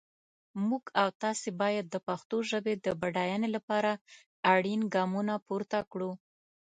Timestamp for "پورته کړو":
5.47-6.11